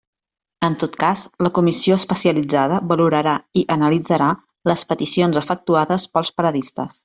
En 0.67 0.77
tot 0.83 0.95
cas 1.03 1.25
la 1.47 1.51
comissió 1.57 1.97
especialitzada 2.03 2.79
valorarà 2.93 3.35
i 3.61 3.65
analitzarà 3.77 4.31
les 4.73 4.87
peticions 4.93 5.39
efectuades 5.45 6.09
pels 6.17 6.35
paradistes. 6.41 6.99